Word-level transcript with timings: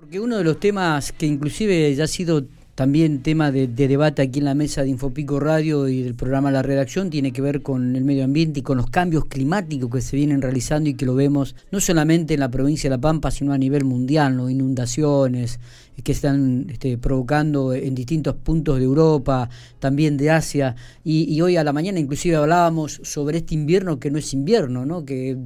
Porque 0.00 0.18
uno 0.18 0.38
de 0.38 0.44
los 0.44 0.58
temas 0.58 1.12
que 1.12 1.26
inclusive 1.26 1.94
ya 1.94 2.04
ha 2.04 2.06
sido 2.06 2.46
también 2.74 3.22
tema 3.22 3.52
de, 3.52 3.66
debate 3.66 4.22
aquí 4.22 4.38
en 4.38 4.46
la 4.46 4.54
mesa 4.54 4.82
de 4.82 4.88
Infopico 4.88 5.38
Radio 5.38 5.88
y 5.88 6.00
del 6.00 6.14
programa 6.14 6.50
La 6.50 6.62
Redacción 6.62 7.10
tiene 7.10 7.32
que 7.32 7.42
ver 7.42 7.60
con 7.60 7.94
el 7.94 8.02
medio 8.06 8.24
ambiente 8.24 8.60
y 8.60 8.62
con 8.62 8.78
los 8.78 8.88
cambios 8.88 9.26
climáticos 9.26 9.90
que 9.90 10.00
se 10.00 10.16
vienen 10.16 10.40
realizando 10.40 10.88
y 10.88 10.94
que 10.94 11.04
lo 11.04 11.14
vemos 11.14 11.54
no 11.70 11.80
solamente 11.80 12.32
en 12.32 12.40
la 12.40 12.50
provincia 12.50 12.88
de 12.88 12.96
La 12.96 13.00
Pampa, 13.02 13.30
sino 13.30 13.52
a 13.52 13.58
nivel 13.58 13.84
mundial, 13.84 14.38
¿no? 14.38 14.48
inundaciones 14.48 15.60
que 16.02 16.12
están 16.12 16.68
este, 16.70 16.96
provocando 16.96 17.74
en 17.74 17.94
distintos 17.94 18.36
puntos 18.36 18.78
de 18.78 18.84
Europa, 18.84 19.50
también 19.80 20.16
de 20.16 20.30
Asia. 20.30 20.76
Y, 21.04 21.30
y, 21.30 21.42
hoy 21.42 21.58
a 21.58 21.64
la 21.64 21.74
mañana 21.74 22.00
inclusive 22.00 22.36
hablábamos 22.36 23.02
sobre 23.04 23.36
este 23.36 23.52
invierno 23.52 24.00
que 24.00 24.10
no 24.10 24.16
es 24.16 24.32
invierno, 24.32 24.86
¿no? 24.86 25.04
que 25.04 25.36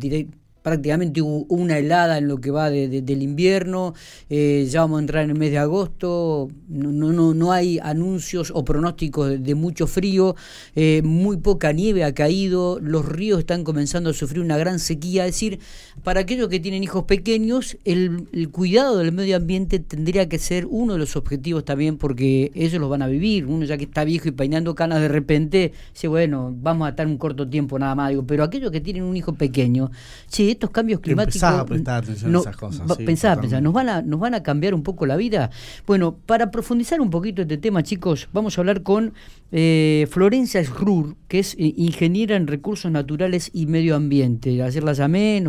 prácticamente 0.65 1.21
hubo 1.21 1.45
una 1.51 1.77
helada 1.77 2.17
en 2.17 2.27
lo 2.27 2.41
que 2.41 2.51
va 2.51 2.71
de, 2.71 2.89
del 2.89 3.23
invierno, 3.23 3.93
eh, 4.31 4.67
ya 4.67 4.81
vamos 4.81 4.97
a 4.97 5.01
entrar 5.01 5.25
en 5.25 5.31
el 5.31 5.39
mes 5.39 5.51
de 5.51 5.59
agosto, 5.59 6.49
no, 6.69 6.91
no, 6.91 7.35
no 7.35 7.53
hay 7.53 7.79
anuncios 7.83 8.51
o 8.55 8.65
pronósticos 8.65 9.45
de, 9.45 9.55
mucho 9.55 9.87
frío, 9.87 10.37
eh, 10.75 11.03
muy 11.05 11.37
poca 11.37 11.73
nieve 11.73 12.03
ha 12.03 12.15
caído, 12.15 12.79
los 12.81 13.05
ríos 13.05 13.41
están 13.41 13.63
comenzando 13.63 14.09
a 14.09 14.15
sufrir 14.15 14.41
una 14.41 14.57
gran 14.57 14.79
sequía, 14.79 15.27
es 15.27 15.35
decir, 15.35 15.59
para 16.03 16.21
aquellos 16.21 16.49
que 16.49 16.61
tienen 16.61 16.83
hijos 16.83 17.05
pequeños, 17.05 17.77
el, 17.85 18.27
el 18.33 18.49
cuidado 18.49 18.97
del 18.97 19.13
medio 19.13 19.37
ambiente 19.37 19.81
tendría 19.81 20.31
que 20.31 20.39
ser 20.39 20.67
uno 20.71 20.95
de 20.95 20.99
los 20.99 21.15
objetivos 21.15 21.67
también 21.67 21.99
porque 21.99 22.51
ellos 22.55 22.81
los 22.81 22.89
van 22.89 23.03
a 23.03 23.07
vivir, 23.07 23.45
uno 23.45 23.67
ya 23.67 23.77
que 23.77 23.85
está 23.85 24.03
viejo 24.05 24.29
y 24.29 24.33
peinando 24.33 24.75
canas 24.75 25.03
de 25.03 25.09
repente, 25.09 25.75
dice, 25.93 26.09
bueno, 26.09 26.55
vamos 26.57 26.87
a 26.87 26.91
estar 26.91 27.07
un 27.07 27.19
corto 27.19 27.47
tiempo 27.47 27.79
nada 27.79 27.95
más, 27.95 28.09
digo, 28.09 28.27
pero 28.27 28.45
aquellos 28.45 28.71
que 28.71 28.81
tienen 28.81 29.03
un 29.03 29.15
hijo 29.15 29.35
pequeño, 29.35 29.91
sí, 30.27 30.54
estos 30.55 30.71
cambios 30.71 31.01
climáticos. 31.01 31.43
a 31.43 31.65
prestar 31.65 32.03
atención 32.03 32.35
a 32.35 32.41
esas 32.41 32.57
cosas. 32.57 32.97
pensá, 32.99 33.37
¿nos 33.37 33.73
van, 33.73 33.89
a, 33.89 34.03
¿nos 34.03 34.19
van 34.19 34.35
a 34.35 34.43
cambiar 34.43 34.75
un 34.75 34.83
poco 34.83 35.07
la 35.07 35.17
vida? 35.17 35.51
Bueno, 35.87 36.17
para 36.27 36.51
profundizar 36.51 37.01
un 37.01 37.11
poquito 37.11 37.43
este 37.43 37.59
tema, 37.59 37.83
chicos, 37.83 38.29
vamos 38.33 38.57
a 38.57 38.61
hablar 38.61 38.83
con 38.83 39.13
eh, 39.53 40.07
Florencia 40.11 40.65
Schrur, 40.65 41.17
que 41.29 41.39
es 41.39 41.55
eh, 41.55 41.75
ingeniera 41.77 42.37
en 42.37 42.47
recursos 42.47 42.91
naturales 42.91 43.51
y 43.53 43.67
medio 43.67 43.95
ambiente. 43.97 44.63
Ayer 44.63 44.83
la 44.83 44.95
llamé 44.95 45.45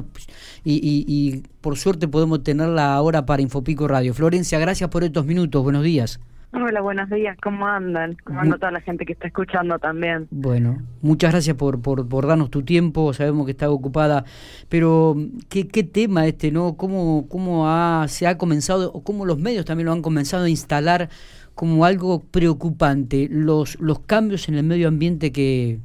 y, 0.64 0.74
y, 0.74 1.06
y 1.08 1.44
por 1.62 1.78
suerte 1.78 2.08
podemos 2.08 2.44
tenerla 2.44 2.94
ahora 2.94 3.26
para 3.26 3.42
Infopico 3.42 3.88
Radio. 3.88 4.14
Florencia, 4.14 4.60
gracias 4.60 4.90
por 4.90 5.04
estos 5.04 5.26
minutos. 5.26 5.64
Buenos 5.64 5.84
días. 5.84 6.20
Hola, 6.54 6.82
buenos 6.82 7.10
días. 7.10 7.38
¿Cómo 7.44 7.68
andan? 7.68 8.16
¿Cómo 8.24 8.40
anda 8.40 8.58
toda 8.58 8.72
la 8.72 8.82
gente 8.82 9.06
que 9.06 9.14
está 9.14 9.28
escuchando 9.28 9.78
también? 9.80 10.28
Bueno, 10.32 10.78
muchas 11.02 11.32
gracias 11.32 11.56
por, 11.58 11.82
por, 11.82 12.08
por 12.08 12.28
darnos 12.28 12.50
tu 12.50 12.64
tiempo. 12.64 13.14
Sabemos 13.14 13.46
que 13.46 13.52
está 13.52 13.70
ocupada. 13.70 14.24
Pero, 14.70 15.16
¿qué, 15.50 15.68
qué 15.68 15.84
tema 15.84 16.26
este, 16.28 16.52
no? 16.52 16.78
¿Cómo, 16.78 17.28
cómo 17.30 17.68
ha, 17.70 18.06
se 18.08 18.28
ha 18.28 18.38
comenzado, 18.38 18.92
o 18.94 19.04
cómo 19.04 19.26
los 19.26 19.38
medios 19.38 19.66
también 19.66 19.88
lo 19.88 19.92
han 19.92 20.02
comenzado 20.02 20.46
a 20.46 20.50
instalar 20.50 21.10
como 21.56 21.86
algo 21.86 22.20
preocupante, 22.20 23.28
los, 23.30 23.80
los 23.80 24.00
cambios 24.00 24.48
en 24.50 24.56
el 24.56 24.64
medio 24.64 24.88
ambiente 24.88 25.32
que, 25.32 25.80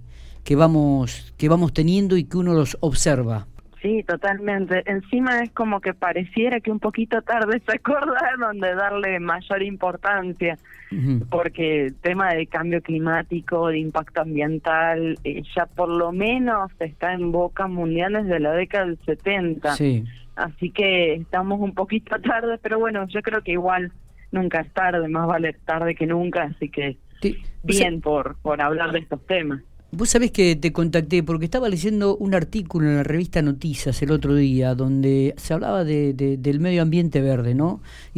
que, 0.44 0.56
vamos, 0.56 1.32
que 1.36 1.48
vamos 1.48 1.72
teniendo 1.72 2.16
y 2.16 2.24
que 2.24 2.36
uno 2.36 2.54
los 2.54 2.76
observa? 2.80 3.46
Sí, 3.82 4.02
totalmente. 4.06 4.82
Encima 4.84 5.40
es 5.40 5.50
como 5.52 5.80
que 5.80 5.94
pareciera 5.94 6.60
que 6.60 6.70
un 6.70 6.80
poquito 6.80 7.22
tarde 7.22 7.62
se 7.66 7.76
acordaron 7.76 8.58
de 8.60 8.74
darle 8.74 9.18
mayor 9.20 9.62
importancia, 9.62 10.58
porque 11.30 11.86
el 11.86 11.94
tema 11.94 12.34
de 12.34 12.46
cambio 12.46 12.82
climático, 12.82 13.68
de 13.68 13.78
impacto 13.78 14.22
ambiental, 14.22 15.18
eh, 15.24 15.42
ya 15.56 15.66
por 15.66 15.88
lo 15.88 16.12
menos 16.12 16.70
está 16.80 17.14
en 17.14 17.32
boca 17.32 17.68
mundial 17.68 18.12
desde 18.14 18.40
la 18.40 18.52
década 18.52 18.86
del 18.86 18.98
70. 19.06 19.76
Sí. 19.76 20.04
Así 20.36 20.70
que 20.70 21.14
estamos 21.14 21.60
un 21.60 21.74
poquito 21.74 22.18
tarde, 22.22 22.58
pero 22.60 22.78
bueno, 22.78 23.06
yo 23.08 23.22
creo 23.22 23.42
que 23.42 23.52
igual 23.52 23.92
nunca 24.30 24.60
es 24.60 24.72
tarde, 24.72 25.08
más 25.08 25.26
vale 25.26 25.54
tarde 25.64 25.94
que 25.94 26.06
nunca, 26.06 26.42
así 26.42 26.68
que 26.68 26.96
bien 27.62 28.00
por, 28.00 28.36
por 28.42 28.60
hablar 28.60 28.92
de 28.92 29.00
estos 29.00 29.24
temas. 29.26 29.62
Vos 29.92 30.10
sabés 30.10 30.30
que 30.30 30.54
te 30.54 30.72
contacté 30.72 31.24
porque 31.24 31.46
estaba 31.46 31.68
leyendo 31.68 32.16
un 32.16 32.34
artículo 32.34 32.88
en 32.88 32.96
la 32.96 33.02
revista 33.02 33.42
Noticias 33.42 34.00
el 34.02 34.12
otro 34.12 34.36
día 34.36 34.76
donde 34.76 35.34
se 35.36 35.52
hablaba 35.52 35.82
de, 35.82 36.12
del 36.14 36.60
medio 36.60 36.82
ambiente 36.82 37.20
verde, 37.20 37.56
¿no? 37.56 37.82